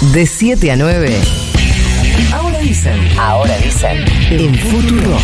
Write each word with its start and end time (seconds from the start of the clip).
De 0.00 0.26
7 0.26 0.70
a 0.70 0.76
9. 0.76 1.20
Ahora 2.32 2.58
dicen. 2.60 3.18
Ahora 3.18 3.58
dicen. 3.58 4.04
En 4.30 4.54
Futuro. 4.54 5.18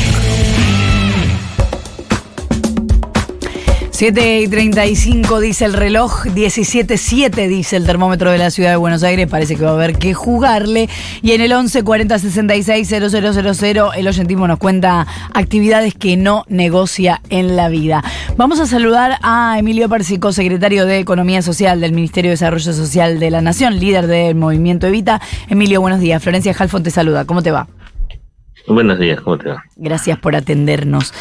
7 3.94 4.40
y 4.40 4.48
35 4.48 5.38
dice 5.38 5.64
el 5.66 5.72
reloj, 5.72 6.26
17.7 6.26 7.46
dice 7.46 7.76
el 7.76 7.86
termómetro 7.86 8.32
de 8.32 8.38
la 8.38 8.50
ciudad 8.50 8.70
de 8.70 8.76
Buenos 8.76 9.04
Aires. 9.04 9.28
Parece 9.28 9.54
que 9.54 9.62
va 9.62 9.70
a 9.70 9.74
haber 9.74 9.96
que 9.96 10.14
jugarle. 10.14 10.88
Y 11.22 11.30
en 11.30 11.40
el 11.40 11.52
11 11.52 11.84
40 11.84 12.18
66 12.18 12.88
000 12.88 13.92
el 13.94 14.08
oyentismo 14.08 14.48
nos 14.48 14.58
cuenta 14.58 15.06
actividades 15.32 15.94
que 15.94 16.16
no 16.16 16.44
negocia 16.48 17.20
en 17.30 17.54
la 17.54 17.68
vida. 17.68 18.02
Vamos 18.36 18.58
a 18.58 18.66
saludar 18.66 19.18
a 19.22 19.60
Emilio 19.60 19.88
Persico, 19.88 20.32
secretario 20.32 20.86
de 20.86 20.98
Economía 20.98 21.40
Social 21.40 21.80
del 21.80 21.92
Ministerio 21.92 22.30
de 22.30 22.34
Desarrollo 22.34 22.72
Social 22.72 23.20
de 23.20 23.30
la 23.30 23.42
Nación, 23.42 23.78
líder 23.78 24.08
del 24.08 24.34
movimiento 24.34 24.88
Evita. 24.88 25.20
Emilio, 25.48 25.80
buenos 25.80 26.00
días. 26.00 26.20
Florencia 26.20 26.52
Halfon 26.58 26.82
te 26.82 26.90
saluda. 26.90 27.26
¿Cómo 27.26 27.44
te 27.44 27.52
va? 27.52 27.68
Buenos 28.66 28.98
días, 28.98 29.20
¿cómo 29.20 29.38
te 29.38 29.50
va? 29.50 29.62
Gracias 29.76 30.18
por 30.18 30.34
atendernos. 30.34 31.12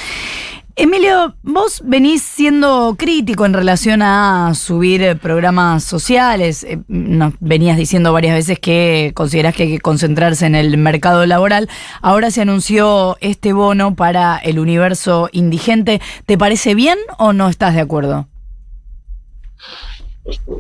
Emilio, 0.76 1.36
vos 1.44 1.84
venís 1.86 2.24
siendo 2.24 2.96
crítico 2.98 3.46
en 3.46 3.54
relación 3.54 4.02
a 4.02 4.56
subir 4.56 5.04
eh, 5.04 5.16
programas 5.16 5.84
sociales. 5.84 6.64
Eh, 6.64 6.80
nos 6.88 7.36
venías 7.40 7.78
diciendo 7.78 8.12
varias 8.12 8.34
veces 8.34 8.58
que 8.58 9.12
considerás 9.14 9.56
que 9.56 9.64
hay 9.64 9.70
que 9.74 9.80
concentrarse 9.80 10.48
en 10.48 10.56
el 10.56 10.76
mercado 10.78 11.28
laboral. 11.28 11.70
Ahora 12.02 12.32
se 12.32 12.42
anunció 12.42 13.18
este 13.22 13.54
bono 13.54 13.94
para 13.96 14.38
el 14.38 14.58
universo 14.58 15.30
indigente. 15.32 16.02
¿Te 16.26 16.40
parece 16.40 16.74
bien 16.74 16.98
o 17.20 17.34
no 17.34 17.50
estás 17.50 17.76
de 17.76 17.82
acuerdo? 17.82 18.28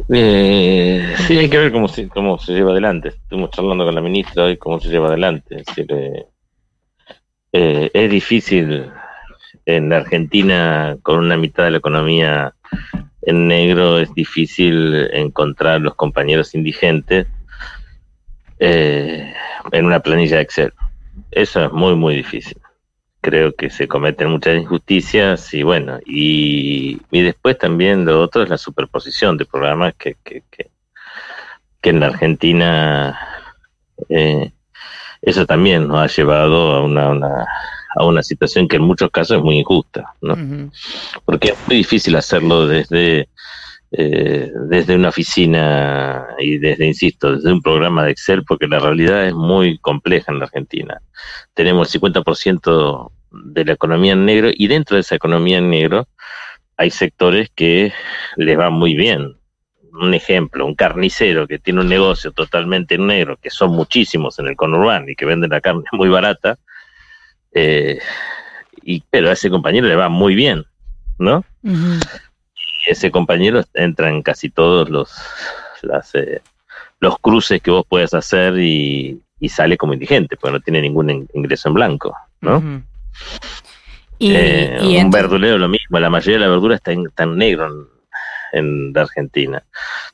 Eh, 0.09 1.16
sí, 1.26 1.40
hay 1.40 1.49
que 1.49 1.57
ver 1.57 1.71
cómo 1.71 1.88
se, 1.88 2.07
cómo 2.07 2.38
se 2.38 2.54
lleva 2.54 2.70
adelante. 2.70 3.07
Estuvimos 3.09 3.49
charlando 3.49 3.84
con 3.84 3.95
la 3.95 4.02
ministra 4.02 4.43
hoy 4.43 4.57
cómo 4.57 4.80
se 4.80 4.90
lleva 4.90 5.07
adelante. 5.07 5.55
Es, 5.55 5.66
decir, 5.66 5.88
es 7.52 8.12
difícil 8.12 8.91
en 9.65 9.89
la 9.89 9.97
Argentina, 9.97 10.97
con 11.03 11.19
una 11.19 11.37
mitad 11.37 11.63
de 11.65 11.71
la 11.71 11.77
economía 11.77 12.53
en 13.21 13.47
negro, 13.47 13.99
es 13.99 14.13
difícil 14.13 15.09
encontrar 15.13 15.81
los 15.81 15.95
compañeros 15.95 16.53
indigentes 16.55 17.27
eh, 18.59 19.34
en 19.71 19.85
una 19.85 20.01
planilla 20.01 20.37
de 20.37 20.43
Excel. 20.43 20.73
Eso 21.31 21.65
es 21.65 21.71
muy, 21.71 21.95
muy 21.95 22.15
difícil. 22.15 22.57
Creo 23.21 23.55
que 23.55 23.69
se 23.69 23.87
cometen 23.87 24.29
muchas 24.29 24.57
injusticias 24.57 25.53
y 25.53 25.63
bueno, 25.63 25.99
y, 26.05 26.99
después 27.11 27.57
también 27.57 28.05
lo 28.05 28.21
otro 28.21 28.43
es 28.43 28.49
la 28.49 28.57
superposición 28.57 29.37
de 29.37 29.45
programas 29.45 29.93
que, 29.95 30.17
que, 30.23 30.43
que, 30.51 30.69
en 31.84 31.99
la 31.99 32.07
Argentina 32.07 33.17
eh, 34.09 34.51
eso 35.21 35.45
también 35.45 35.87
nos 35.87 35.99
ha 35.99 36.13
llevado 36.13 36.73
a 36.73 36.84
una 36.84 37.45
a 37.96 38.05
una 38.05 38.24
situación 38.24 38.68
que 38.68 38.77
en 38.77 38.84
muchos 38.84 39.12
casos 39.12 39.38
es 39.38 39.44
muy 39.44 39.60
injusta, 39.60 40.13
¿no? 40.22 40.70
Porque 41.26 41.49
es 41.49 41.58
muy 41.68 41.77
difícil 41.77 42.16
hacerlo 42.16 42.68
desde, 42.68 43.30
eh, 43.91 44.52
desde 44.68 44.96
una 44.96 45.10
oficina 45.10 46.27
y 46.40 46.58
desde, 46.58 46.88
insisto, 46.88 47.36
desde 47.36 47.52
un 47.52 47.62
programa 47.62 48.05
de 48.05 48.12
Excel, 48.12 48.44
porque 48.44 48.68
la 48.68 48.80
realidad 48.80 49.27
es 49.27 49.34
muy 49.34 49.77
compleja 49.77 50.32
en 50.32 50.40
la 50.40 50.46
Argentina. 50.46 51.02
Tenemos 51.54 51.94
el 51.94 52.02
50% 52.02 53.12
de 53.32 53.66
la 53.66 53.74
economía 53.74 54.14
en 54.14 54.26
negro 54.26 54.49
y 54.54 54.68
dentro 54.68 54.96
de 54.96 55.02
esa 55.02 55.16
economía 55.16 55.58
en 55.58 55.70
negro 55.70 56.08
hay 56.77 56.91
sectores 56.91 57.49
que 57.54 57.94
les 58.38 58.58
va 58.58 58.70
muy 58.70 58.96
bien. 58.96 59.38
Un 59.91 60.14
ejemplo, 60.14 60.66
un 60.66 60.76
carnicero 60.76 61.48
que 61.48 61.60
tiene 61.60 61.82
un 61.82 61.90
negocio 61.90 62.32
totalmente 62.32 62.96
en 62.96 63.05
negro, 63.08 63.38
que 63.38 63.52
son 63.52 63.71
muchísimos 63.71 64.40
en 64.40 64.47
el 64.47 64.56
conurbano 64.56 65.09
y 65.09 65.16
que 65.16 65.25
venden 65.25 65.52
la 65.52 65.62
carne 65.62 65.84
muy 65.91 66.09
barata, 66.09 66.58
eh, 67.53 68.00
y, 68.81 69.03
pero 69.09 69.29
a 69.29 69.34
ese 69.34 69.50
compañero 69.50 69.88
le 69.88 69.96
va 69.96 70.09
muy 70.09 70.36
bien, 70.36 70.66
¿no? 71.18 71.44
Y 71.64 72.00
ese 72.88 73.12
compañero 73.12 73.64
entra 73.74 74.09
en 74.09 74.22
casi 74.22 74.50
todos 74.50 74.90
los, 74.90 75.12
las, 75.81 76.14
eh, 76.16 76.41
los 77.00 77.18
cruces 77.19 77.62
que 77.62 77.72
vos 77.72 77.86
puedes 77.88 78.14
hacer 78.14 78.58
y, 78.58 79.22
sale 79.50 79.75
como 79.78 79.94
indigente, 79.94 80.38
porque 80.38 80.53
no 80.53 80.59
tiene 80.62 80.81
ningún 80.81 81.28
ingreso 81.34 81.68
en 81.68 81.74
blanco, 81.74 82.16
¿no? 82.40 82.81
y, 84.18 84.34
eh, 84.34 85.02
un 85.03 85.12
verdulero 85.12 85.58
lo 85.58 85.68
mismo, 85.68 86.00
la 86.00 86.09
mayoría 86.09 86.40
de 86.40 86.46
la 86.46 86.50
verdura 86.50 86.75
está 86.75 86.94
en, 86.94 87.09
negro 87.35 87.90
en, 88.53 88.94
la 88.94 89.02
Argentina. 89.02 89.62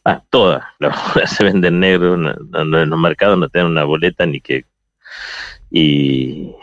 Ah, 0.04 0.24
toda 0.32 0.74
la 0.80 0.90
verdura 0.90 1.28
se 1.28 1.44
vende 1.44 1.68
en 1.68 1.80
negro, 1.80 2.16
en 2.16 2.90
los 2.90 3.00
mercados 3.00 3.38
no 3.38 3.50
tienen 3.50 3.72
una 3.72 3.84
boleta 3.84 4.26
ni 4.26 4.42
que... 4.42 4.66
Y, 5.70 6.56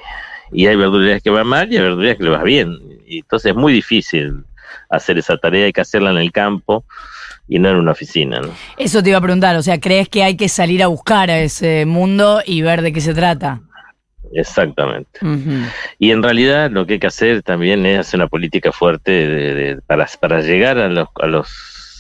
y 0.53 0.67
hay 0.67 0.77
verdulerías 0.77 1.23
que 1.23 1.31
van 1.31 1.47
mal 1.47 1.73
y 1.73 1.77
hay 1.77 1.83
verdulerías 1.83 2.19
que 2.19 2.25
le 2.25 2.31
va 2.31 2.43
bien. 2.43 2.79
Y 3.07 3.19
entonces 3.19 3.51
es 3.51 3.57
muy 3.57 3.73
difícil 3.73 4.45
hacer 4.91 5.19
esa 5.19 5.37
tarea, 5.37 5.67
hay 5.67 5.73
que 5.73 5.81
hacerla 5.81 6.11
en 6.11 6.19
el 6.19 6.33
campo 6.33 6.85
y 7.49 7.59
no 7.59 7.71
en 7.71 7.77
una 7.77 7.93
oficina. 7.93 8.41
¿no? 8.41 8.51
Eso 8.77 9.03
te 9.03 9.11
iba 9.11 9.19
a 9.19 9.23
preguntar, 9.23 9.57
o 9.57 9.63
sea, 9.63 9.81
¿crees 9.81 10.09
que 10.09 10.23
hay 10.23 10.37
que 10.37 10.49
salir 10.49 10.83
a 10.83 10.89
buscar 10.89 11.31
a 11.31 11.39
ese 11.39 11.87
mundo 11.87 12.41
y 12.45 12.63
ver 12.63 12.83
de 12.83 12.93
qué 12.93 13.01
se 13.01 13.15
trata? 13.15 13.61
Exactamente. 14.33 15.21
Y 15.99 16.11
en 16.11 16.23
realidad 16.23 16.71
lo 16.71 16.85
que 16.85 16.95
hay 16.95 16.99
que 16.99 17.07
hacer 17.07 17.43
también 17.43 17.87
es 17.87 18.01
hacer 18.01 18.19
una 18.19 18.29
política 18.29 18.73
fuerte 18.73 19.11
de, 19.13 19.81
para, 19.87 20.09
para 20.21 20.41
llegar 20.41 20.79
a 20.79 20.89
los, 20.89 21.09
a 21.21 21.27
los 21.27 21.49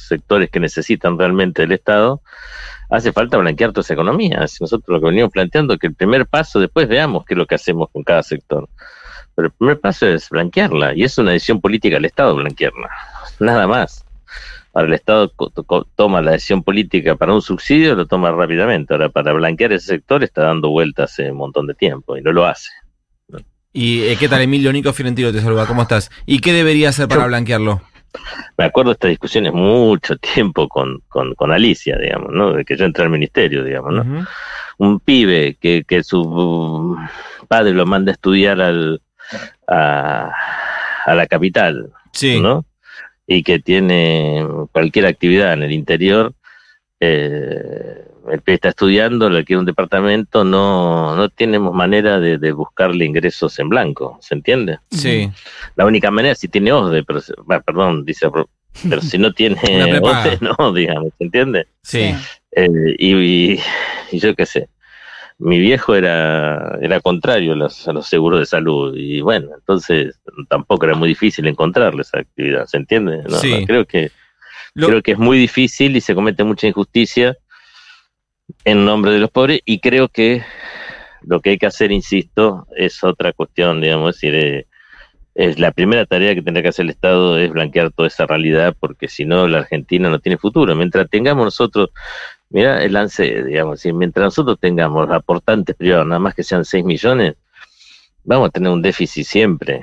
sectores 0.08 0.50
que 0.50 0.60
necesitan 0.60 1.18
realmente 1.18 1.62
el 1.62 1.72
Estado, 1.72 2.20
hace 2.90 3.12
falta 3.12 3.36
blanquear 3.36 3.72
toda 3.72 3.82
esa 3.82 3.94
economía. 3.94 4.46
Si 4.46 4.62
nosotros 4.62 4.94
lo 4.94 5.00
que 5.00 5.06
venimos 5.06 5.30
planteando 5.30 5.74
es 5.74 5.80
que 5.80 5.88
el 5.88 5.94
primer 5.94 6.26
paso, 6.26 6.60
después 6.60 6.88
veamos 6.88 7.24
qué 7.24 7.34
es 7.34 7.38
lo 7.38 7.46
que 7.46 7.54
hacemos 7.54 7.88
con 7.90 8.02
cada 8.02 8.22
sector. 8.22 8.68
Pero 9.34 9.48
el 9.48 9.52
primer 9.52 9.80
paso 9.80 10.06
es 10.06 10.30
blanquearla, 10.30 10.94
y 10.94 11.04
es 11.04 11.18
una 11.18 11.32
decisión 11.32 11.60
política 11.60 11.96
del 11.96 12.06
Estado 12.06 12.34
blanquearla, 12.34 12.88
nada 13.38 13.66
más. 13.66 14.04
Ahora 14.72 14.88
el 14.88 14.94
Estado 14.94 15.32
toma 15.94 16.20
la 16.20 16.32
decisión 16.32 16.62
política 16.62 17.16
para 17.16 17.32
un 17.32 17.40
subsidio, 17.40 17.94
lo 17.94 18.06
toma 18.06 18.30
rápidamente. 18.30 18.92
Ahora, 18.92 19.08
para 19.08 19.32
blanquear 19.32 19.72
ese 19.72 19.86
sector 19.86 20.22
está 20.22 20.42
dando 20.42 20.68
vueltas 20.68 21.12
hace 21.12 21.30
un 21.30 21.38
montón 21.38 21.66
de 21.66 21.72
tiempo 21.72 22.16
y 22.16 22.20
no 22.20 22.30
lo 22.30 22.44
hace. 22.44 22.68
¿Y 23.72 24.02
eh, 24.02 24.16
qué 24.18 24.28
tal, 24.28 24.42
Emilio? 24.42 24.72
Nico 24.72 24.92
Fiorentino 24.92 25.32
te 25.32 25.40
saluda, 25.40 25.66
¿cómo 25.66 25.82
estás? 25.82 26.10
¿Y 26.26 26.40
qué 26.40 26.52
debería 26.52 26.90
hacer 26.90 27.08
para 27.08 27.26
blanquearlo? 27.26 27.80
Me 28.56 28.64
acuerdo 28.64 28.90
de 28.90 28.94
estas 28.94 29.10
discusiones 29.10 29.52
mucho 29.52 30.16
tiempo 30.16 30.68
con, 30.68 31.02
con, 31.08 31.52
Alicia, 31.52 31.96
digamos, 31.98 32.32
¿no? 32.32 32.52
De 32.52 32.64
que 32.64 32.76
yo 32.76 32.84
entré 32.84 33.04
al 33.04 33.10
ministerio, 33.10 33.64
digamos, 33.64 33.94
¿no? 33.94 34.26
Un 34.78 35.00
pibe 35.00 35.56
que, 35.60 35.84
que 35.86 36.02
su 36.02 36.96
padre 37.48 37.72
lo 37.72 37.86
manda 37.86 38.12
a 38.12 38.14
estudiar 38.14 38.60
al, 38.60 39.00
a, 39.66 40.32
a 41.04 41.14
la 41.14 41.26
capital, 41.26 41.92
¿no? 42.42 42.64
Y 43.26 43.42
que 43.42 43.58
tiene 43.58 44.46
cualquier 44.72 45.06
actividad 45.06 45.52
en 45.52 45.62
el 45.62 45.72
interior, 45.72 46.34
eh, 47.00 48.05
el 48.30 48.42
que 48.42 48.54
está 48.54 48.70
estudiando, 48.70 49.30
que 49.30 49.44
quiere 49.44 49.60
un 49.60 49.66
departamento, 49.66 50.44
no, 50.44 51.16
no 51.16 51.28
tenemos 51.28 51.74
manera 51.74 52.18
de, 52.20 52.52
buscarle 52.52 53.04
ingresos 53.04 53.58
en 53.58 53.68
blanco, 53.68 54.18
¿se 54.20 54.34
entiende? 54.34 54.78
Sí. 54.90 55.30
La 55.74 55.86
única 55.86 56.10
manera, 56.10 56.34
si 56.34 56.48
tiene 56.48 56.72
OSDE, 56.72 57.04
pero, 57.04 57.20
perdón, 57.64 58.04
dice, 58.04 58.28
pero 58.88 59.00
si 59.02 59.18
no 59.18 59.32
tiene 59.32 60.00
OSDE, 60.00 60.38
no, 60.58 60.72
digamos, 60.72 61.12
¿se 61.18 61.24
entiende? 61.24 61.66
Sí. 61.82 62.14
Eh, 62.52 62.96
y, 62.98 63.56
yo 64.12 64.34
qué 64.34 64.46
sé, 64.46 64.68
mi 65.38 65.58
viejo 65.58 65.94
era, 65.94 66.78
era 66.80 67.00
contrario 67.00 67.52
a 67.52 67.56
los, 67.56 67.86
a 67.86 67.92
los 67.92 68.06
seguros 68.06 68.40
de 68.40 68.46
salud, 68.46 68.96
y 68.96 69.20
bueno, 69.20 69.50
entonces 69.54 70.18
tampoco 70.48 70.86
era 70.86 70.94
muy 70.94 71.08
difícil 71.08 71.46
encontrarle 71.46 72.02
esa 72.02 72.20
actividad, 72.20 72.66
¿se 72.66 72.78
entiende? 72.78 73.22
sí. 73.40 73.64
creo 73.66 73.84
que... 73.84 74.10
Creo 74.78 75.00
que 75.00 75.12
es 75.12 75.18
muy 75.18 75.38
difícil 75.38 75.96
y 75.96 76.02
se 76.02 76.14
comete 76.14 76.44
mucha 76.44 76.66
injusticia 76.66 77.34
en 78.66 78.84
nombre 78.84 79.12
de 79.12 79.20
los 79.20 79.30
pobres 79.30 79.60
y 79.64 79.78
creo 79.78 80.08
que 80.08 80.42
lo 81.22 81.40
que 81.40 81.50
hay 81.50 81.58
que 81.58 81.66
hacer, 81.66 81.92
insisto, 81.92 82.66
es 82.76 83.02
otra 83.04 83.32
cuestión, 83.32 83.80
digamos, 83.80 84.16
es 84.16 84.20
decir, 84.20 84.34
eh, 84.34 84.66
es 85.36 85.60
la 85.60 85.70
primera 85.70 86.04
tarea 86.04 86.34
que 86.34 86.42
tendrá 86.42 86.62
que 86.62 86.70
hacer 86.70 86.84
el 86.84 86.90
Estado 86.90 87.38
es 87.38 87.50
blanquear 87.50 87.92
toda 87.92 88.08
esa 88.08 88.26
realidad 88.26 88.74
porque 88.80 89.06
si 89.06 89.24
no 89.24 89.46
la 89.46 89.58
Argentina 89.58 90.10
no 90.10 90.18
tiene 90.18 90.36
futuro. 90.36 90.74
Mientras 90.74 91.08
tengamos 91.08 91.44
nosotros, 91.44 91.90
mira 92.50 92.82
el 92.82 92.94
lance, 92.94 93.44
digamos, 93.44 93.84
mientras 93.86 94.24
nosotros 94.24 94.58
tengamos 94.60 95.08
aportantes 95.10 95.76
privados, 95.76 96.06
nada 96.06 96.18
más 96.18 96.34
que 96.34 96.42
sean 96.42 96.64
6 96.64 96.84
millones, 96.84 97.34
vamos 98.24 98.48
a 98.48 98.50
tener 98.50 98.72
un 98.72 98.82
déficit 98.82 99.26
siempre, 99.26 99.82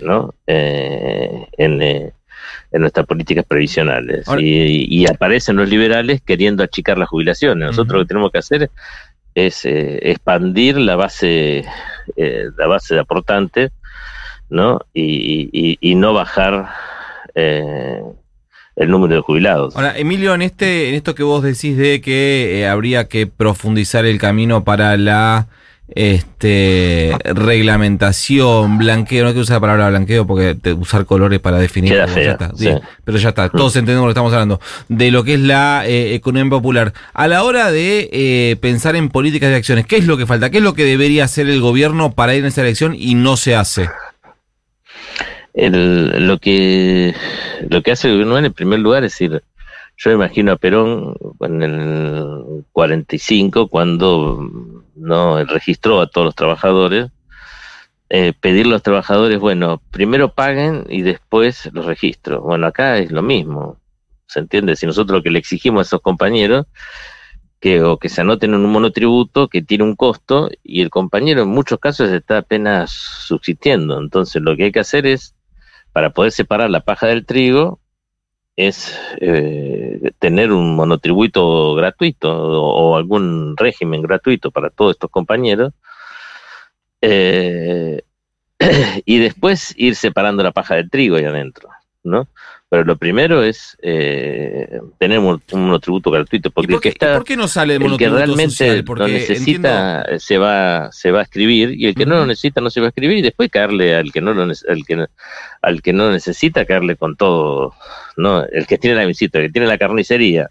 ¿no? 0.00 0.34
Eh, 0.46 1.48
en, 1.58 1.82
eh, 1.82 2.12
en 2.72 2.80
nuestras 2.80 3.06
políticas 3.06 3.44
previsionales. 3.46 4.26
y, 4.38 5.06
aparecen 5.06 5.56
los 5.56 5.68
liberales 5.68 6.22
queriendo 6.22 6.62
achicar 6.62 6.98
las 6.98 7.08
jubilaciones. 7.08 7.68
Nosotros 7.68 7.98
lo 7.98 8.04
que 8.04 8.08
tenemos 8.08 8.32
que 8.32 8.38
hacer 8.38 8.70
es 9.34 9.64
eh, 9.64 9.98
expandir 10.10 10.78
la 10.78 10.96
base, 10.96 11.64
eh, 12.16 12.44
la 12.56 12.66
base 12.66 12.94
de 12.94 13.00
aportantes, 13.00 13.72
¿no? 14.48 14.80
Y, 14.94 15.94
no 15.96 16.12
bajar 16.12 16.68
eh, 17.34 18.00
el 18.76 18.90
número 18.90 19.14
de 19.14 19.20
jubilados. 19.20 19.76
Ahora, 19.76 19.96
Emilio, 19.96 20.34
en 20.34 20.42
este, 20.42 20.88
en 20.88 20.94
esto 20.94 21.14
que 21.14 21.22
vos 21.22 21.42
decís 21.42 21.76
de 21.76 22.00
que 22.00 22.60
eh, 22.60 22.68
habría 22.68 23.08
que 23.08 23.26
profundizar 23.26 24.04
el 24.04 24.18
camino 24.18 24.64
para 24.64 24.96
la 24.96 25.48
este 25.88 27.14
reglamentación, 27.24 28.78
blanqueo, 28.78 29.22
no 29.22 29.28
hay 29.28 29.34
que 29.34 29.40
usar 29.40 29.56
la 29.56 29.60
palabra 29.60 29.88
blanqueo 29.90 30.26
porque 30.26 30.54
te- 30.54 30.72
usar 30.72 31.04
colores 31.04 31.40
para 31.40 31.58
definir 31.58 31.92
Queda 31.92 32.08
fea, 32.08 32.24
ya 32.24 32.30
está. 32.32 32.50
sí. 32.56 32.64
Sí, 32.64 32.70
pero 33.04 33.18
ya 33.18 33.28
está, 33.28 33.48
todos 33.50 33.76
entendemos 33.76 34.04
lo 34.04 34.08
que 34.08 34.12
estamos 34.18 34.32
hablando, 34.32 34.60
de 34.88 35.10
lo 35.10 35.24
que 35.24 35.34
es 35.34 35.40
la 35.40 35.84
eh, 35.86 36.14
economía 36.14 36.50
popular. 36.50 36.92
A 37.12 37.28
la 37.28 37.42
hora 37.44 37.70
de 37.70 38.08
eh, 38.12 38.56
pensar 38.60 38.96
en 38.96 39.08
políticas 39.10 39.50
de 39.50 39.56
acciones, 39.56 39.86
¿qué 39.86 39.96
es 39.96 40.06
lo 40.06 40.16
que 40.16 40.26
falta? 40.26 40.50
¿Qué 40.50 40.58
es 40.58 40.64
lo 40.64 40.74
que 40.74 40.84
debería 40.84 41.24
hacer 41.24 41.48
el 41.48 41.60
gobierno 41.60 42.12
para 42.14 42.34
ir 42.34 42.40
en 42.40 42.46
esa 42.46 42.62
elección 42.62 42.94
y 42.98 43.14
no 43.14 43.36
se 43.36 43.54
hace? 43.54 43.88
El- 45.52 46.26
lo 46.26 46.38
que 46.38 47.14
lo 47.68 47.82
que 47.82 47.92
hace 47.92 48.08
el 48.08 48.14
gobierno 48.14 48.38
en 48.38 48.52
primer 48.52 48.80
lugar 48.80 49.04
es 49.04 49.12
decir, 49.12 49.42
yo 49.96 50.10
imagino 50.10 50.52
a 50.52 50.56
Perón 50.56 51.16
en 51.40 51.62
el 51.62 52.64
45 52.72 53.68
cuando 53.68 54.82
no 54.96 55.44
registró 55.44 56.00
a 56.00 56.08
todos 56.08 56.26
los 56.26 56.34
trabajadores, 56.34 57.10
eh, 58.10 58.32
pedirle 58.38 58.72
a 58.72 58.74
los 58.74 58.82
trabajadores, 58.82 59.38
bueno, 59.38 59.80
primero 59.90 60.34
paguen 60.34 60.84
y 60.88 61.02
después 61.02 61.70
los 61.72 61.86
registro. 61.86 62.42
Bueno, 62.42 62.66
acá 62.66 62.98
es 62.98 63.10
lo 63.10 63.22
mismo, 63.22 63.78
¿se 64.26 64.40
entiende? 64.40 64.76
Si 64.76 64.86
nosotros 64.86 65.18
lo 65.18 65.22
que 65.22 65.30
le 65.30 65.38
exigimos 65.38 65.80
a 65.80 65.88
esos 65.88 66.00
compañeros 66.00 66.66
que 67.60 67.82
o 67.82 67.98
que 67.98 68.10
se 68.10 68.20
anoten 68.20 68.52
en 68.52 68.60
un 68.60 68.72
monotributo 68.72 69.48
que 69.48 69.62
tiene 69.62 69.84
un 69.84 69.96
costo 69.96 70.50
y 70.62 70.82
el 70.82 70.90
compañero 70.90 71.42
en 71.42 71.48
muchos 71.48 71.78
casos 71.78 72.10
está 72.10 72.38
apenas 72.38 72.90
subsistiendo. 72.90 73.98
Entonces 73.98 74.42
lo 74.42 74.54
que 74.54 74.64
hay 74.64 74.72
que 74.72 74.80
hacer 74.80 75.06
es, 75.06 75.34
para 75.92 76.10
poder 76.10 76.32
separar 76.32 76.68
la 76.68 76.80
paja 76.80 77.06
del 77.06 77.24
trigo, 77.24 77.80
es 78.56 78.96
eh, 79.20 80.12
tener 80.18 80.52
un 80.52 80.76
monotributo 80.76 81.74
gratuito 81.74 82.30
o, 82.30 82.96
algún 82.96 83.56
régimen 83.56 84.02
gratuito 84.02 84.50
para 84.50 84.70
todos 84.70 84.92
estos 84.92 85.10
compañeros 85.10 85.72
eh, 87.00 88.02
y 89.04 89.18
después 89.18 89.74
ir 89.76 89.96
separando 89.96 90.42
la 90.42 90.52
paja 90.52 90.76
del 90.76 90.90
trigo 90.90 91.16
ahí 91.16 91.24
adentro, 91.24 91.68
¿no? 92.04 92.28
Pero 92.74 92.86
lo 92.86 92.96
primero 92.96 93.44
es 93.44 93.76
eh, 93.82 94.80
tener 94.98 95.20
un, 95.20 95.40
monotributo 95.52 96.10
gratuito, 96.10 96.48
¿Y 96.48 96.50
porque 96.50 96.66
por, 96.66 96.74
el 96.74 96.80
que 96.80 96.88
qué, 96.88 96.88
está 96.88 97.14
por 97.14 97.24
qué 97.24 97.36
no 97.36 97.46
sale 97.46 97.76
el 97.76 97.82
el 97.84 97.96
que 97.96 98.08
realmente 98.08 98.50
social? 98.50 98.84
lo 98.84 99.06
necesita 99.06 99.98
entiendo- 99.98 100.18
se 100.18 100.38
va 100.38 100.90
se 100.90 101.12
va 101.12 101.20
a 101.20 101.22
escribir 101.22 101.70
y 101.80 101.86
el 101.86 101.94
que 101.94 102.04
no 102.04 102.16
lo 102.16 102.26
necesita 102.26 102.60
no 102.60 102.70
se 102.70 102.80
va 102.80 102.86
a 102.86 102.88
escribir 102.88 103.18
y 103.18 103.22
después 103.22 103.48
caerle 103.48 103.94
al 103.94 104.10
que 104.10 104.20
no 104.20 104.34
lo 104.34 104.42
al 104.42 104.86
que 104.88 105.06
al 105.62 105.82
que 105.82 105.92
no 105.92 106.10
necesita 106.10 106.64
caerle 106.64 106.96
con 106.96 107.14
todo 107.14 107.74
no 108.16 108.44
el 108.44 108.66
que 108.66 108.76
tiene 108.76 108.96
la 108.96 109.06
visita 109.06 109.38
el 109.38 109.46
que 109.46 109.52
tiene 109.52 109.68
la 109.68 109.78
carnicería 109.78 110.50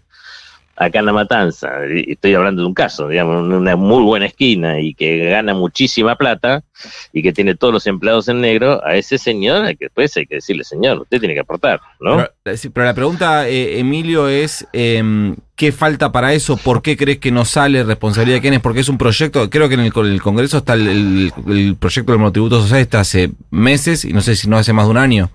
acá 0.76 0.98
en 0.98 1.06
la 1.06 1.12
matanza 1.12 1.70
estoy 1.88 2.34
hablando 2.34 2.62
de 2.62 2.68
un 2.68 2.74
caso 2.74 3.08
digamos 3.08 3.42
una 3.42 3.76
muy 3.76 4.02
buena 4.02 4.26
esquina 4.26 4.80
y 4.80 4.94
que 4.94 5.18
gana 5.30 5.54
muchísima 5.54 6.16
plata 6.16 6.64
y 7.12 7.22
que 7.22 7.32
tiene 7.32 7.54
todos 7.54 7.72
los 7.72 7.86
empleados 7.86 8.26
en 8.28 8.40
negro 8.40 8.84
a 8.84 8.96
ese 8.96 9.18
señor 9.18 9.64
hay 9.64 9.76
que 9.76 9.84
después 9.86 10.16
hay 10.16 10.26
que 10.26 10.36
decirle 10.36 10.64
señor 10.64 11.02
usted 11.02 11.20
tiene 11.20 11.34
que 11.34 11.40
aportar 11.40 11.80
no 12.00 12.16
Pero, 12.42 12.56
eh, 12.56 12.70
pero 12.72 12.86
la 12.86 12.94
pregunta, 12.94 13.48
eh, 13.48 13.78
Emilio, 13.78 14.28
es 14.28 14.66
em, 14.72 15.36
¿qué 15.56 15.70
falta 15.72 16.10
para 16.12 16.32
eso? 16.34 16.56
¿Por 16.56 16.82
qué 16.82 16.96
crees 16.96 17.18
que 17.18 17.30
no 17.30 17.44
sale? 17.44 17.84
¿Responsabilidad 17.84 18.38
de 18.38 18.42
quién 18.42 18.54
es? 18.54 18.60
Porque 18.60 18.80
es 18.80 18.88
un 18.88 18.98
proyecto, 18.98 19.48
creo 19.48 19.68
que 19.68 19.74
en 19.74 19.80
el, 19.80 19.92
el 19.96 20.22
Congreso 20.22 20.58
está 20.58 20.74
el, 20.74 20.88
el- 20.88 21.32
el 21.48 21.76
proyecto 21.76 22.12
del 22.12 22.18
monotributo 22.18 22.60
social, 22.60 22.80
está 22.80 23.00
hace 23.00 23.30
meses 23.50 24.04
y 24.04 24.12
no 24.12 24.20
sé 24.20 24.34
si 24.36 24.48
no 24.48 24.56
hace 24.58 24.72
más 24.72 24.86
de 24.86 24.90
un 24.90 24.98
año. 24.98 25.30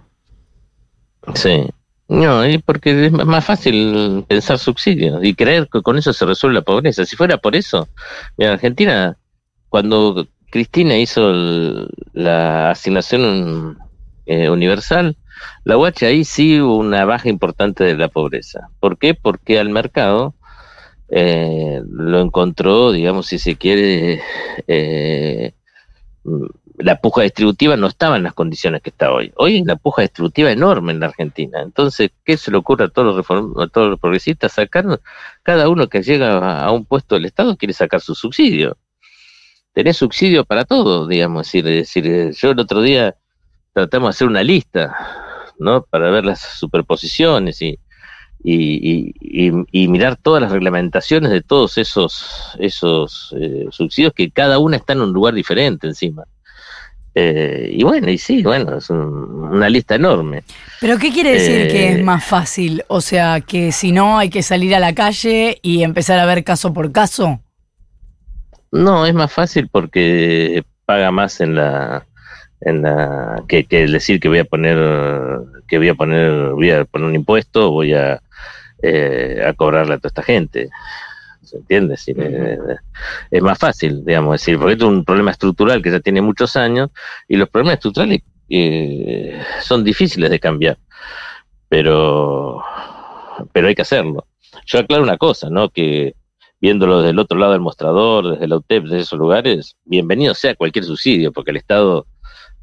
Sí. 1.35 1.65
No, 2.09 2.44
y 2.47 2.57
porque 2.57 3.06
es 3.06 3.11
más 3.11 3.45
fácil 3.45 4.25
pensar 4.27 4.57
subsidios 4.57 5.23
y 5.23 5.35
creer 5.35 5.69
que 5.71 5.83
con 5.83 5.95
eso 5.95 6.11
se 6.11 6.25
resuelve 6.25 6.56
la 6.56 6.63
pobreza. 6.63 7.06
Si 7.06 7.15
fuera 7.15 7.38
por 7.38 7.56
eso, 7.56 7.88
mira, 8.35 8.53
Argentina, 8.53 9.15
cuando 9.69 10.27
Cristina 10.50 10.97
hizo 10.97 11.31
la 12.13 12.71
asignación 12.71 13.77
eh, 14.25 14.50
universal, 14.50 15.17
la 15.63 15.77
UH 15.77 16.07
ahí 16.07 16.23
sí 16.25 16.59
hubo 16.59 16.77
una 16.77 17.06
baja 17.06 17.29
importante 17.29 17.83
de 17.83 17.95
la 17.95 18.07
pobreza. 18.07 18.69
¿Por 18.79 18.97
qué? 18.97 19.13
Porque 19.13 19.59
al 19.59 19.69
mercado 19.69 20.33
eh, 21.09 21.79
lo 21.88 22.21
encontró, 22.21 22.91
digamos, 22.91 23.27
si 23.27 23.38
se 23.38 23.56
quiere, 23.56 24.19
eh, 24.67 25.53
la 26.79 27.01
puja 27.01 27.23
distributiva 27.23 27.75
no 27.75 27.87
estaba 27.87 28.15
en 28.15 28.23
las 28.23 28.33
condiciones 28.33 28.81
que 28.81 28.89
está 28.89 29.11
hoy. 29.11 29.33
Hoy 29.35 29.55
hay 29.55 29.61
una 29.61 29.75
puja 29.75 30.01
distributiva 30.01 30.49
enorme 30.49 30.93
en 30.93 31.01
la 31.01 31.07
Argentina. 31.07 31.61
Entonces, 31.61 32.11
¿qué 32.23 32.37
se 32.37 32.51
le 32.51 32.57
ocurre 32.57 32.85
a 32.85 32.87
todos 32.87 33.15
los, 33.17 33.25
a 33.29 33.67
todos 33.67 33.89
los 33.89 33.99
progresistas? 33.99 34.53
Sacar, 34.53 35.01
cada 35.43 35.67
uno 35.67 35.89
que 35.89 36.01
llega 36.01 36.63
a, 36.63 36.71
un 36.71 36.85
puesto 36.85 37.15
del 37.15 37.25
Estado 37.25 37.57
quiere 37.57 37.73
sacar 37.73 37.99
su 37.99 38.15
subsidio. 38.15 38.77
Tenés 39.73 39.97
subsidio 39.97 40.45
para 40.45 40.63
todo, 40.63 41.05
digamos. 41.05 41.53
Es 41.53 41.63
decir, 41.65 42.31
yo 42.31 42.51
el 42.51 42.59
otro 42.59 42.81
día 42.81 43.13
tratamos 43.73 44.07
de 44.07 44.11
hacer 44.11 44.27
una 44.27 44.43
lista, 44.43 44.95
¿no? 45.59 45.83
Para 45.83 46.09
ver 46.09 46.23
las 46.23 46.39
superposiciones 46.39 47.61
y 47.61 47.77
mirar 49.89 50.15
todas 50.15 50.41
las 50.41 50.51
reglamentaciones 50.53 51.29
de 51.29 51.41
todos 51.41 51.77
esos, 51.77 52.55
esos 52.57 53.35
eh, 53.37 53.67
subsidios 53.69 54.13
que 54.13 54.31
cada 54.31 54.59
una 54.59 54.77
está 54.77 54.93
en 54.93 55.01
un 55.01 55.11
lugar 55.11 55.33
diferente 55.33 55.85
encima. 55.85 56.23
Eh, 57.21 57.69
y 57.74 57.83
bueno, 57.83 58.10
y 58.10 58.18
sí, 58.18 58.42
bueno, 58.44 58.77
es 58.77 58.89
un- 58.89 59.50
una 59.51 59.68
lista 59.69 59.95
enorme. 59.95 60.44
¿Pero 60.80 60.98
qué 60.98 61.12
quiere 61.12 61.31
decir 61.33 61.62
Eh, 61.63 61.68
que 61.68 61.92
es 61.94 62.04
más 62.04 62.24
fácil? 62.24 62.83
O 62.88 63.01
sea, 63.01 63.42
que 63.42 63.71
si 63.74 63.92
no 63.92 64.18
hay 64.18 64.30
que 64.30 64.42
salir 64.42 64.74
a 64.74 64.80
la 64.80 64.94
calle 64.94 65.60
y 65.62 65.83
empezar 65.83 66.18
a 66.19 66.25
ver 66.25 66.44
caso 66.45 66.74
por 66.74 66.92
caso. 66.94 67.42
No, 68.71 69.06
es 69.06 69.13
más 69.13 69.31
fácil 69.33 69.68
porque 69.69 70.63
paga 70.86 71.12
más 71.12 71.42
en 71.42 71.56
la 71.56 72.06
en 72.62 72.81
la 72.83 73.44
que, 73.48 73.63
que 73.66 73.88
decir 73.88 74.19
que 74.19 74.27
voy 74.30 74.39
a 74.39 74.45
poner 74.45 74.77
que 75.68 75.77
voy 75.77 75.89
a 75.89 75.95
poner 75.95 76.51
voy 76.51 76.71
a 76.71 76.86
poner 76.86 77.07
un 77.07 77.16
impuesto, 77.16 77.71
voy 77.71 77.94
a 77.94 78.21
eh, 78.81 79.44
a 79.45 79.54
cobrarle 79.54 79.95
a 79.95 79.98
toda 79.98 80.10
esta 80.10 80.24
gente. 80.24 80.69
¿Se 81.49 81.57
entiende? 81.57 81.95
Es, 81.95 82.05
decir, 82.05 82.21
eh, 82.21 82.57
es 83.31 83.41
más 83.41 83.57
fácil, 83.57 84.05
digamos, 84.05 84.33
decir, 84.33 84.57
porque 84.57 84.73
esto 84.73 84.85
es 84.85 84.91
un 84.91 85.03
problema 85.03 85.31
estructural 85.31 85.81
que 85.81 85.91
ya 85.91 85.99
tiene 85.99 86.21
muchos 86.21 86.55
años 86.55 86.91
y 87.27 87.37
los 87.37 87.49
problemas 87.49 87.75
estructurales 87.75 88.21
eh, 88.49 89.41
son 89.61 89.83
difíciles 89.83 90.29
de 90.29 90.39
cambiar, 90.39 90.77
pero 91.67 92.63
pero 93.51 93.67
hay 93.67 93.75
que 93.75 93.81
hacerlo. 93.81 94.27
Yo 94.65 94.79
aclaro 94.79 95.03
una 95.03 95.17
cosa, 95.17 95.49
¿no? 95.49 95.69
Que 95.69 96.15
viéndolo 96.61 96.99
desde 96.99 97.11
el 97.11 97.19
otro 97.19 97.37
lado 97.37 97.53
del 97.53 97.61
mostrador, 97.61 98.33
desde 98.33 98.47
la 98.47 98.57
UTEP, 98.57 98.83
desde 98.83 98.99
esos 98.99 99.18
lugares, 99.18 99.75
bienvenido 99.85 100.33
sea 100.35 100.56
cualquier 100.56 100.85
subsidio, 100.85 101.31
porque 101.31 101.51
el 101.51 101.57
Estado 101.57 102.06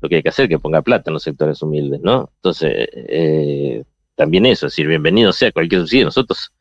lo 0.02 0.08
que 0.08 0.16
hay 0.16 0.22
que 0.22 0.28
hacer 0.28 0.44
es 0.44 0.50
que 0.50 0.58
ponga 0.58 0.82
plata 0.82 1.10
en 1.10 1.14
los 1.14 1.22
sectores 1.22 1.62
humildes, 1.62 2.00
¿no? 2.02 2.30
Entonces, 2.36 2.88
eh, 2.94 3.82
también 4.14 4.46
eso, 4.46 4.66
es 4.66 4.72
decir, 4.72 4.86
bienvenido 4.86 5.32
sea 5.32 5.52
cualquier 5.52 5.80
subsidio, 5.82 6.04
nosotros 6.04 6.52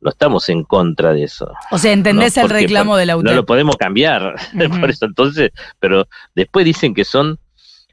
no 0.00 0.10
estamos 0.10 0.48
en 0.48 0.64
contra 0.64 1.12
de 1.12 1.24
eso. 1.24 1.50
O 1.70 1.78
sea, 1.78 1.92
¿entendés 1.92 2.36
¿no? 2.36 2.42
el 2.44 2.50
reclamo 2.50 2.92
por- 2.92 3.00
de 3.00 3.06
la 3.06 3.16
No 3.16 3.32
lo 3.32 3.46
podemos 3.46 3.76
cambiar, 3.76 4.34
por 4.80 4.90
eso 4.90 5.06
entonces, 5.06 5.50
pero 5.80 6.06
después 6.34 6.64
dicen 6.64 6.94
que 6.94 7.04
son, 7.04 7.38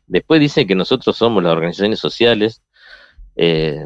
después 0.08 0.40
dicen 0.40 0.68
que 0.68 0.76
nosotros 0.76 1.16
somos 1.16 1.44
las 1.44 1.54
organizaciones 1.54 2.00
sociales, 2.00 2.62
eh, 3.36 3.86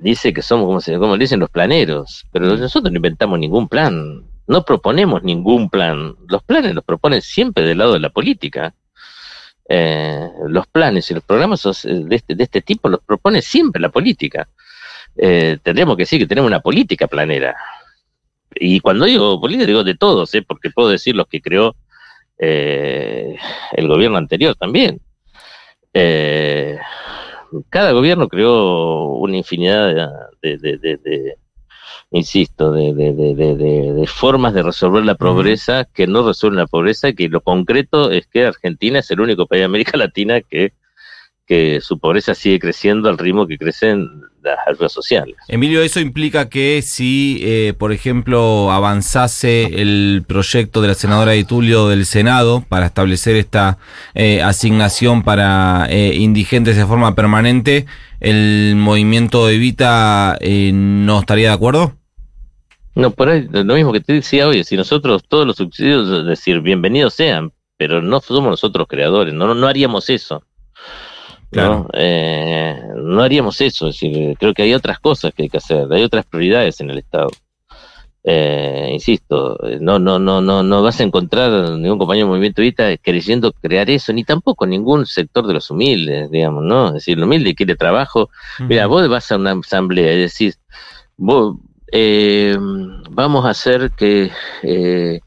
dice 0.00 0.32
que 0.32 0.42
somos, 0.42 0.66
como, 0.66 0.80
se, 0.80 0.96
como 0.98 1.16
dicen, 1.18 1.40
los 1.40 1.50
planeros, 1.50 2.24
pero 2.32 2.46
nosotros 2.46 2.92
no 2.92 2.96
inventamos 2.96 3.38
ningún 3.38 3.68
plan, 3.68 4.24
no 4.46 4.64
proponemos 4.64 5.22
ningún 5.22 5.68
plan, 5.70 6.14
los 6.28 6.42
planes 6.42 6.74
los 6.74 6.84
proponen 6.84 7.22
siempre 7.22 7.64
del 7.64 7.78
lado 7.78 7.94
de 7.94 8.00
la 8.00 8.10
política. 8.10 8.74
Eh, 9.66 10.28
los 10.46 10.66
planes 10.66 11.10
y 11.10 11.14
los 11.14 11.24
programas 11.24 11.62
de 11.62 12.14
este, 12.14 12.34
de 12.34 12.44
este 12.44 12.60
tipo 12.60 12.90
los 12.90 13.00
propone 13.00 13.40
siempre 13.40 13.80
la 13.80 13.88
política. 13.88 14.46
Eh, 15.16 15.58
tendríamos 15.62 15.96
que 15.96 16.02
decir 16.02 16.18
que 16.18 16.26
tenemos 16.26 16.48
una 16.48 16.60
política 16.60 17.06
planera. 17.06 17.56
Y 18.54 18.80
cuando 18.80 19.04
digo 19.04 19.40
política, 19.40 19.66
digo 19.66 19.84
de 19.84 19.94
todos, 19.96 20.34
¿eh? 20.34 20.42
porque 20.42 20.70
puedo 20.70 20.88
decir 20.88 21.14
los 21.16 21.26
que 21.26 21.40
creó 21.40 21.74
eh, 22.38 23.36
el 23.72 23.88
gobierno 23.88 24.16
anterior 24.18 24.54
también. 24.56 25.00
Eh, 25.92 26.78
cada 27.70 27.92
gobierno 27.92 28.28
creó 28.28 29.06
una 29.14 29.36
infinidad 29.36 30.10
de, 30.42 30.58
de- 30.58 30.78
de- 30.78 30.96
de- 30.96 31.36
insisto, 32.10 32.72
de, 32.72 32.92
de- 32.94 33.12
de- 33.12 33.34
de- 33.34 33.56
de- 33.56 33.92
de 33.92 34.06
formas 34.06 34.54
de 34.54 34.62
resolver 34.62 35.04
la 35.04 35.14
pobreza 35.14 35.84
que 35.84 36.06
no 36.06 36.26
resuelven 36.26 36.58
la 36.60 36.66
pobreza, 36.66 37.12
que 37.12 37.28
lo 37.28 37.40
concreto 37.40 38.10
es 38.10 38.26
que 38.26 38.46
Argentina 38.46 38.98
es 39.00 39.10
el 39.10 39.20
único 39.20 39.46
país 39.46 39.60
de 39.60 39.66
América 39.66 39.96
Latina 39.96 40.40
que 40.40 40.72
que 41.46 41.80
su 41.80 41.98
pobreza 41.98 42.34
sigue 42.34 42.58
creciendo 42.58 43.08
al 43.08 43.18
ritmo 43.18 43.46
que 43.46 43.58
crecen 43.58 44.22
las 44.42 44.58
ayudas 44.66 44.92
sociales. 44.92 45.36
Emilio, 45.48 45.82
eso 45.82 46.00
implica 46.00 46.48
que 46.48 46.82
si, 46.82 47.38
eh, 47.42 47.74
por 47.76 47.92
ejemplo, 47.92 48.70
avanzase 48.72 49.80
el 49.80 50.24
proyecto 50.26 50.80
de 50.80 50.88
la 50.88 50.94
senadora 50.94 51.32
de 51.32 51.44
Tulio 51.44 51.88
del 51.88 52.06
Senado 52.06 52.64
para 52.68 52.86
establecer 52.86 53.36
esta 53.36 53.78
eh, 54.14 54.42
asignación 54.42 55.22
para 55.22 55.86
eh, 55.88 56.14
indigentes 56.14 56.76
de 56.76 56.86
forma 56.86 57.14
permanente, 57.14 57.86
¿el 58.20 58.74
movimiento 58.76 59.48
Evita 59.48 60.36
eh, 60.40 60.72
no 60.72 61.20
estaría 61.20 61.48
de 61.48 61.54
acuerdo? 61.54 61.94
No, 62.94 63.10
por 63.10 63.28
ahí, 63.28 63.48
lo 63.50 63.74
mismo 63.74 63.92
que 63.92 64.00
te 64.00 64.12
decía 64.12 64.46
hoy, 64.46 64.62
si 64.62 64.76
nosotros 64.76 65.24
todos 65.26 65.46
los 65.46 65.56
subsidios, 65.56 66.08
es 66.20 66.26
decir, 66.26 66.60
bienvenidos 66.60 67.14
sean, 67.14 67.52
pero 67.76 68.00
no 68.00 68.20
somos 68.20 68.50
nosotros 68.50 68.86
creadores, 68.88 69.34
no, 69.34 69.52
no 69.54 69.66
haríamos 69.66 70.08
eso. 70.10 70.44
Claro. 71.54 71.74
¿no? 71.74 71.88
Eh, 71.94 72.76
no 72.96 73.22
haríamos 73.22 73.60
eso, 73.60 73.88
es 73.88 73.94
decir, 74.00 74.36
creo 74.38 74.52
que 74.52 74.62
hay 74.62 74.74
otras 74.74 74.98
cosas 74.98 75.32
que 75.32 75.44
hay 75.44 75.48
que 75.48 75.58
hacer, 75.58 75.86
hay 75.90 76.02
otras 76.02 76.26
prioridades 76.26 76.80
en 76.80 76.90
el 76.90 76.98
Estado. 76.98 77.28
Eh, 78.26 78.88
insisto, 78.92 79.58
no, 79.80 79.98
no, 79.98 80.18
no, 80.18 80.40
no, 80.40 80.62
no 80.62 80.82
vas 80.82 80.98
a 80.98 81.04
encontrar 81.04 81.72
ningún 81.72 81.98
compañero 81.98 82.26
del 82.26 82.30
movimiento 82.30 82.62
Evita 82.62 82.96
creyendo 82.96 83.52
crear 83.52 83.90
eso, 83.90 84.12
ni 84.14 84.24
tampoco 84.24 84.66
ningún 84.66 85.04
sector 85.04 85.46
de 85.46 85.52
los 85.52 85.70
humildes, 85.70 86.30
digamos, 86.30 86.64
¿no? 86.64 86.88
Es 86.88 86.94
decir, 86.94 87.18
el 87.18 87.24
humilde 87.24 87.54
quiere 87.54 87.76
trabajo. 87.76 88.30
Mira, 88.60 88.86
vos 88.86 89.06
vas 89.08 89.30
a 89.30 89.36
una 89.36 89.52
asamblea 89.52 90.14
y 90.14 90.20
decís, 90.22 90.58
vos, 91.18 91.56
eh, 91.92 92.56
vamos 93.10 93.44
a 93.44 93.50
hacer 93.50 93.90
que 93.90 94.30
eh, 94.62 95.20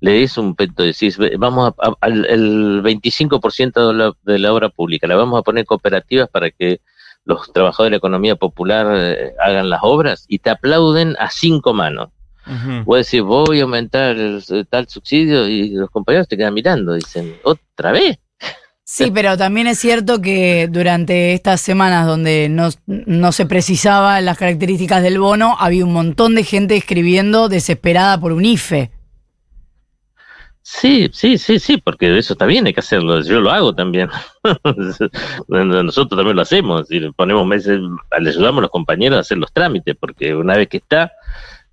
le 0.00 0.12
des 0.12 0.36
un 0.38 0.54
peto, 0.54 0.82
decís, 0.82 1.18
vamos 1.38 1.72
a, 1.78 1.86
a- 1.88 1.94
al 2.00 2.24
el 2.26 2.82
25% 2.82 3.88
de 3.88 3.94
la, 3.94 4.12
de 4.24 4.38
la 4.38 4.52
obra 4.52 4.68
pública, 4.68 5.06
la 5.06 5.16
vamos 5.16 5.38
a 5.38 5.42
poner 5.42 5.64
cooperativas 5.64 6.28
para 6.28 6.50
que 6.50 6.80
los 7.24 7.52
trabajadores 7.52 7.88
de 7.88 7.90
la 7.92 7.96
economía 7.98 8.36
popular 8.36 8.86
eh, 8.94 9.32
hagan 9.40 9.68
las 9.68 9.80
obras 9.82 10.24
y 10.28 10.38
te 10.38 10.50
aplauden 10.50 11.16
a 11.18 11.30
cinco 11.30 11.72
manos. 11.74 12.10
Ujú. 12.46 12.84
Vos 12.84 12.98
decís, 12.98 13.22
voy 13.22 13.58
a 13.58 13.64
aumentar 13.64 14.16
el, 14.16 14.40
tal 14.70 14.88
subsidio 14.88 15.48
y 15.48 15.70
los 15.70 15.90
compañeros 15.90 16.28
te 16.28 16.36
quedan 16.36 16.54
mirando, 16.54 16.94
dicen, 16.94 17.34
¿otra 17.42 17.90
vez? 17.90 18.18
Sí, 18.84 19.10
pero 19.14 19.36
también 19.36 19.66
es 19.66 19.80
cierto 19.80 20.20
que 20.20 20.68
durante 20.70 21.32
estas 21.32 21.60
semanas 21.60 22.06
donde 22.06 22.48
no, 22.48 22.68
no 22.86 23.32
se 23.32 23.46
precisaba 23.46 24.20
las 24.20 24.38
características 24.38 25.02
del 25.02 25.18
bono, 25.18 25.56
había 25.58 25.84
un 25.84 25.92
montón 25.92 26.36
de 26.36 26.44
gente 26.44 26.76
escribiendo 26.76 27.48
desesperada 27.48 28.20
por 28.20 28.30
un 28.32 28.44
IFE. 28.44 28.92
Sí, 30.68 31.08
sí, 31.12 31.38
sí, 31.38 31.60
sí, 31.60 31.76
porque 31.76 32.18
eso 32.18 32.32
está 32.32 32.44
bien, 32.44 32.66
hay 32.66 32.74
que 32.74 32.80
hacerlo. 32.80 33.20
Yo 33.22 33.40
lo 33.40 33.52
hago 33.52 33.72
también. 33.72 34.10
Nosotros 35.48 36.18
también 36.18 36.34
lo 36.34 36.42
hacemos. 36.42 36.82
es 36.82 36.88
decir, 36.88 37.12
ponemos 37.14 37.46
meses, 37.46 37.78
le 38.18 38.30
ayudamos 38.30 38.58
a 38.58 38.62
los 38.62 38.70
compañeros 38.72 39.16
a 39.16 39.20
hacer 39.20 39.38
los 39.38 39.52
trámites, 39.52 39.94
porque 39.98 40.34
una 40.34 40.56
vez 40.56 40.68
que 40.68 40.78
está, 40.78 41.12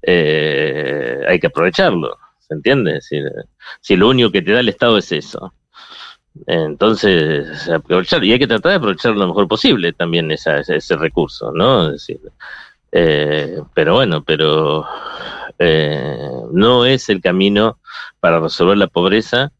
eh, 0.03 1.21
hay 1.27 1.39
que 1.39 1.47
aprovecharlo. 1.47 2.15
¿Se 2.37 2.53
entiende? 2.53 2.93
Decir, 2.93 3.23
si 3.81 3.95
lo 3.95 4.09
único 4.09 4.31
que 4.31 4.43
te 4.43 4.51
da 4.51 4.59
el 4.59 4.69
Estado 4.69 4.99
es 4.99 5.11
eso. 5.11 5.51
Entonces, 6.45 7.67
aprovechar, 7.69 8.23
y 8.23 8.31
hay 8.33 8.39
que 8.39 8.47
tratar 8.47 8.73
de 8.73 8.77
aprovechar 8.77 9.15
lo 9.15 9.25
mejor 9.25 9.47
posible 9.47 9.93
también 9.93 10.29
esa, 10.29 10.59
ese, 10.59 10.75
ese 10.75 10.95
recurso, 10.97 11.51
¿no? 11.51 11.87
Es 11.87 11.93
decir, 11.93 12.19
eh, 12.91 13.59
pero 13.73 13.95
bueno, 13.95 14.23
pero 14.23 14.85
eh, 15.65 16.29
no 16.51 16.85
es 16.85 17.09
el 17.09 17.21
camino 17.21 17.79
para 18.19 18.39
resolver 18.39 18.77
la 18.77 18.87
pobreza, 18.87 19.51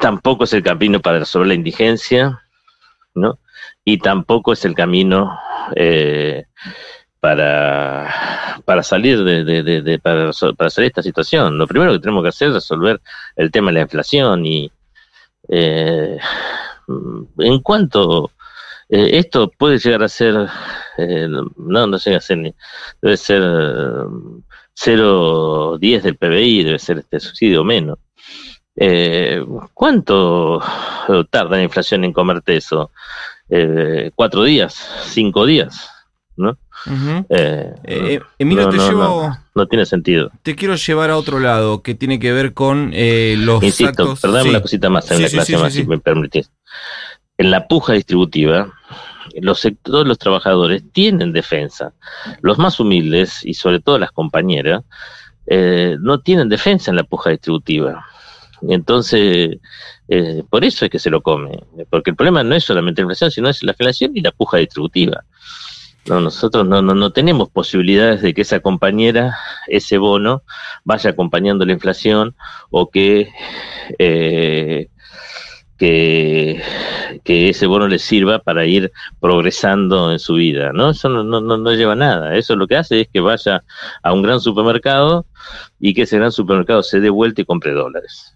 tampoco 0.00 0.44
es 0.44 0.52
el 0.52 0.62
camino 0.62 1.00
para 1.00 1.20
resolver 1.20 1.48
la 1.48 1.54
indigencia, 1.54 2.42
¿no? 3.14 3.38
Y 3.84 3.98
tampoco 3.98 4.52
es 4.52 4.64
el 4.64 4.74
camino 4.74 5.38
eh, 5.74 6.44
para, 7.20 8.60
para 8.64 8.82
salir 8.82 9.24
de, 9.24 9.98
para, 10.02 10.30
para 10.56 10.70
salir 10.70 10.88
esta 10.88 11.02
situación. 11.02 11.56
Lo 11.56 11.66
primero 11.66 11.92
que 11.92 11.98
tenemos 11.98 12.22
que 12.22 12.28
hacer 12.28 12.48
es 12.48 12.54
resolver 12.54 13.00
el 13.36 13.50
tema 13.50 13.68
de 13.70 13.74
la 13.74 13.80
inflación 13.80 14.44
y 14.44 14.70
eh, 15.48 16.18
en 17.38 17.60
cuanto 17.60 18.30
eh, 18.88 19.10
esto 19.18 19.50
puede 19.56 19.78
llegar 19.78 20.02
a 20.02 20.08
ser 20.08 20.48
eh, 20.98 21.28
no 21.56 21.86
no 21.86 21.96
llega 21.98 22.16
a 22.18 22.20
ser 22.20 22.38
ni 22.38 22.54
debe 23.02 23.16
ser 23.16 23.42
eh, 23.42 24.04
0,10 24.80 26.02
del 26.02 26.16
PBI, 26.16 26.64
debe 26.64 26.78
ser 26.78 26.98
este 26.98 27.18
subsidio 27.20 27.64
menos. 27.64 27.98
Eh, 28.76 29.44
¿Cuánto 29.74 30.62
tarda 31.30 31.56
la 31.56 31.62
inflación 31.64 32.04
en 32.04 32.12
comerte 32.12 32.56
eso? 32.56 32.92
Eh, 33.48 34.12
¿Cuatro 34.14 34.44
días? 34.44 34.74
¿Cinco 35.06 35.46
días? 35.46 35.90
¿No? 36.36 36.56
Eh, 37.28 37.74
Eh, 37.82 38.20
Emilio, 38.38 38.64
no, 38.66 38.70
te 38.70 38.76
no, 38.76 38.88
llevo, 38.88 39.02
no, 39.02 39.38
no 39.56 39.66
tiene 39.66 39.84
sentido. 39.84 40.30
te 40.44 40.54
quiero 40.54 40.76
llevar 40.76 41.10
a 41.10 41.16
otro 41.16 41.40
lado 41.40 41.82
que 41.82 41.96
tiene 41.96 42.20
que 42.20 42.32
ver 42.32 42.54
con 42.54 42.92
eh, 42.94 43.34
los 43.36 43.60
Insisto, 43.64 44.12
actos. 44.12 44.20
Sí. 44.20 44.48
una 44.48 44.62
cosita 44.62 44.88
más 44.88 45.10
en 45.10 45.16
Sí, 45.16 45.22
la 45.24 45.28
sí, 45.28 45.34
clase 45.36 45.58
más, 45.58 45.72
si 45.72 45.84
me 45.84 45.98
permitís. 45.98 46.52
En 47.36 47.50
la 47.50 47.66
puja 47.66 47.94
distributiva, 47.94 48.72
los 49.42 49.60
sectores, 49.60 50.06
los 50.06 50.18
trabajadores 50.18 50.82
tienen 50.92 51.32
defensa. 51.32 51.92
Los 52.40 52.58
más 52.58 52.80
humildes, 52.80 53.44
y 53.44 53.54
sobre 53.54 53.80
todo 53.80 53.98
las 53.98 54.12
compañeras, 54.12 54.84
eh, 55.46 55.96
no 56.00 56.20
tienen 56.20 56.48
defensa 56.48 56.90
en 56.90 56.96
la 56.96 57.04
puja 57.04 57.30
distributiva. 57.30 58.04
Entonces, 58.62 59.58
eh, 60.08 60.42
por 60.50 60.64
eso 60.64 60.84
es 60.84 60.90
que 60.90 60.98
se 60.98 61.10
lo 61.10 61.22
come. 61.22 61.58
Porque 61.90 62.10
el 62.10 62.16
problema 62.16 62.42
no 62.42 62.54
es 62.54 62.64
solamente 62.64 63.00
la 63.00 63.04
inflación, 63.04 63.30
sino 63.30 63.48
es 63.48 63.62
la 63.62 63.72
inflación 63.72 64.16
y 64.16 64.20
la 64.20 64.32
puja 64.32 64.58
distributiva. 64.58 65.24
No, 66.06 66.20
nosotros 66.20 66.66
no, 66.66 66.80
no, 66.80 66.94
no 66.94 67.12
tenemos 67.12 67.50
posibilidades 67.50 68.22
de 68.22 68.32
que 68.32 68.42
esa 68.42 68.60
compañera, 68.60 69.36
ese 69.66 69.98
bono, 69.98 70.42
vaya 70.84 71.10
acompañando 71.10 71.66
la 71.66 71.72
inflación 71.72 72.34
o 72.70 72.90
que, 72.90 73.30
eh, 73.98 74.88
que, 75.78 76.60
que 77.24 77.48
ese 77.50 77.66
bono 77.66 77.88
le 77.88 77.98
sirva 77.98 78.40
para 78.40 78.66
ir 78.66 78.92
progresando 79.20 80.12
en 80.12 80.18
su 80.18 80.34
vida. 80.34 80.72
¿no? 80.72 80.90
Eso 80.90 81.08
no, 81.08 81.22
no, 81.22 81.40
no, 81.40 81.72
lleva 81.72 81.94
nada. 81.94 82.36
Eso 82.36 82.56
lo 82.56 82.66
que 82.66 82.76
hace 82.76 83.02
es 83.02 83.08
que 83.08 83.20
vaya 83.20 83.64
a 84.02 84.12
un 84.12 84.22
gran 84.22 84.40
supermercado 84.40 85.24
y 85.78 85.94
que 85.94 86.02
ese 86.02 86.18
gran 86.18 86.32
supermercado 86.32 86.82
se 86.82 87.00
dé 87.00 87.10
vuelta 87.10 87.40
y 87.40 87.44
compre 87.44 87.72
dólares. 87.72 88.34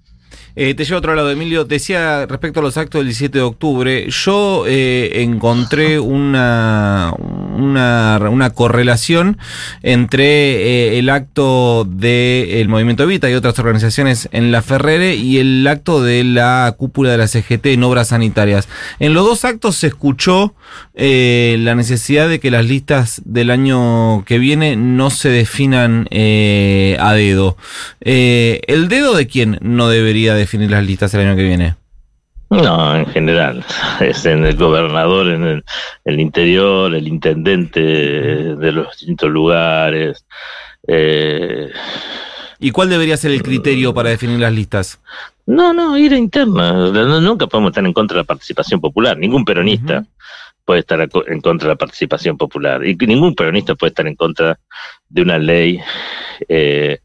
Eh, 0.55 0.75
te 0.75 0.85
llevo 0.85 0.97
a 0.97 0.99
otro 0.99 1.15
lado, 1.15 1.31
Emilio. 1.31 1.65
Decía 1.65 2.27
respecto 2.27 2.61
a 2.61 2.63
los 2.63 2.77
actos 2.77 2.99
del 2.99 3.07
17 3.07 3.39
de 3.39 3.45
octubre, 3.45 4.07
yo 4.11 4.65
eh, 4.67 5.23
encontré 5.23 5.99
una, 5.99 7.15
una, 7.17 8.51
correlación 8.55 9.39
entre 9.83 10.25
eh, 10.25 10.99
el 10.99 11.09
acto 11.09 11.87
del 11.89 12.69
Movimiento 12.69 13.05
Evita 13.05 13.31
y 13.31 13.35
otras 13.35 13.59
organizaciones 13.59 14.29
en 14.33 14.53
la 14.53 14.61
Ferrere 14.61 15.15
y 15.15 15.39
el 15.39 15.67
acto 15.67 16.03
de 16.03 16.23
la 16.23 16.75
cúpula 16.77 17.13
de 17.13 17.19
la 17.19 17.29
CGT 17.29 17.67
en 17.67 17.85
obras 17.85 18.09
sanitarias. 18.09 18.69
En 18.99 19.15
los 19.15 19.25
dos 19.25 19.47
actos 19.47 19.77
se 19.77 19.87
escuchó 19.87 20.55
la 20.95 21.75
necesidad 21.75 22.29
de 22.29 22.41
que 22.41 22.51
las 22.51 22.67
listas 22.67 23.23
del 23.25 23.51
año 23.51 24.25
que 24.27 24.39
viene 24.39 24.77
no 24.77 25.09
se 25.09 25.31
definan 25.31 26.07
a 26.11 27.13
dedo. 27.15 27.57
¿El 28.01 28.89
dedo 28.89 29.15
de 29.15 29.27
quién 29.27 29.59
no 29.63 29.89
debería 29.89 30.35
definir 30.43 30.71
las 30.71 30.85
listas 30.85 31.13
el 31.15 31.21
año 31.27 31.37
que 31.37 31.43
viene? 31.45 31.77
No, 32.51 32.95
en 32.97 33.07
general, 33.07 33.65
es 34.01 34.27
en 34.27 34.45
el 34.45 34.57
gobernador, 34.57 35.29
en 35.29 35.45
el, 35.45 35.65
el 36.05 36.21
interior, 36.21 36.95
el 36.95 37.09
intendente 37.09 37.81
de 37.81 38.73
los 38.73 38.91
distintos 38.91 39.31
lugares. 39.31 40.25
Eh, 40.87 41.71
¿Y 42.59 42.71
cuál 42.71 42.91
debería 42.91 43.17
ser 43.17 43.31
el 43.33 43.43
criterio 43.43 43.95
para 43.95 44.11
definir 44.11 44.39
las 44.39 44.53
listas? 44.53 45.01
no, 45.47 45.73
no, 45.73 45.97
ir 45.99 46.13
a 46.13 46.19
interna. 46.19 46.73
Nunca 47.21 47.47
podemos 47.49 47.71
estar 47.71 47.85
en 47.85 47.93
contra 47.93 48.17
de 48.17 48.21
la 48.23 48.27
participación 48.27 48.81
popular. 48.81 49.19
Ningún 49.19 49.45
peronista 49.45 50.05
puede 50.65 50.81
estar 50.81 51.01
en 51.01 51.41
contra 51.41 51.69
de 51.69 51.75
la 51.75 51.79
participación 51.79 52.37
popular. 52.37 52.87
Y 52.87 52.95
ningún 52.95 53.35
peronista 53.35 53.75
puede 53.75 53.89
estar 53.91 54.07
en 54.07 54.15
contra 54.15 54.59
de 55.09 55.23
una 55.23 55.39
ley 55.39 55.81
eh, 56.49 56.99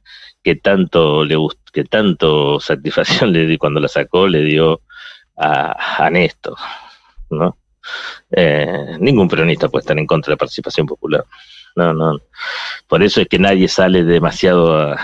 que 0.44 0.56
tanto 0.56 1.26
le 1.26 1.36
gust- 1.36 1.58
que 1.78 1.84
tanto 1.84 2.60
satisfacción 2.60 3.32
le 3.34 3.46
dio 3.46 3.60
cuando 3.60 3.80
la 3.80 3.88
sacó, 3.88 4.28
le 4.28 4.42
dio 4.42 4.82
a, 5.38 6.06
a 6.06 6.10
Néstor, 6.10 6.56
¿no? 7.30 7.56
Eh, 8.32 8.98
ningún 9.00 9.28
peronista 9.28 9.70
puede 9.70 9.82
estar 9.82 9.98
en 10.00 10.08
contra 10.08 10.32
de 10.32 10.34
la 10.34 10.40
participación 10.40 10.88
popular. 10.88 11.24
No, 11.76 11.94
no. 11.94 12.20
Por 12.88 13.04
eso 13.04 13.22
es 13.22 13.28
que 13.28 13.38
nadie 13.38 13.68
sale 13.68 14.04
demasiado 14.04 14.76
a, 14.76 14.98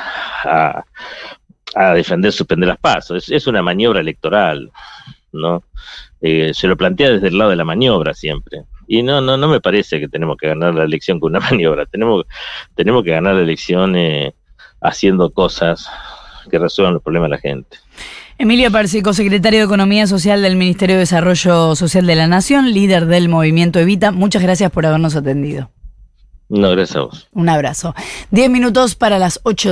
a, 0.43 0.83
a 1.75 1.93
defender 1.93 2.31
suspender 2.31 2.69
las 2.69 2.79
pasos. 2.79 3.17
Es, 3.17 3.29
es 3.29 3.45
una 3.45 3.61
maniobra 3.61 3.99
electoral, 3.99 4.71
¿no? 5.31 5.63
Eh, 6.21 6.55
se 6.55 6.67
lo 6.67 6.75
plantea 6.75 7.11
desde 7.11 7.27
el 7.27 7.37
lado 7.37 7.51
de 7.51 7.55
la 7.55 7.65
maniobra 7.65 8.15
siempre. 8.15 8.63
Y 8.87 9.03
no, 9.03 9.21
no, 9.21 9.37
no 9.37 9.47
me 9.47 9.61
parece 9.61 9.99
que 9.99 10.07
tenemos 10.07 10.37
que 10.37 10.47
ganar 10.47 10.73
la 10.73 10.85
elección 10.85 11.19
con 11.19 11.35
una 11.35 11.39
maniobra. 11.51 11.85
Tenemos, 11.85 12.25
tenemos 12.73 13.03
que 13.03 13.11
ganar 13.11 13.35
la 13.35 13.41
elección 13.41 13.95
eh, 13.95 14.33
haciendo 14.81 15.31
cosas 15.31 15.87
que 16.49 16.59
resuelvan 16.59 16.93
los 16.93 17.03
problemas 17.03 17.29
de 17.29 17.35
la 17.35 17.41
gente. 17.41 17.77
Emilio 18.37 18.71
Persico, 18.71 19.13
secretario 19.13 19.59
de 19.59 19.65
Economía 19.65 20.07
Social 20.07 20.41
del 20.41 20.55
Ministerio 20.55 20.95
de 20.95 21.01
Desarrollo 21.01 21.75
Social 21.75 22.05
de 22.05 22.15
la 22.15 22.27
Nación, 22.27 22.71
líder 22.71 23.05
del 23.05 23.29
movimiento 23.29 23.79
Evita, 23.79 24.11
muchas 24.11 24.41
gracias 24.41 24.71
por 24.71 24.85
habernos 24.85 25.15
atendido. 25.15 25.69
No, 26.49 26.69
gracias 26.71 26.97
a 26.97 27.01
vos. 27.01 27.29
Un 27.31 27.49
abrazo. 27.49 27.95
Diez 28.29 28.49
minutos 28.49 28.95
para 28.95 29.17
las 29.17 29.39
ocho. 29.43 29.71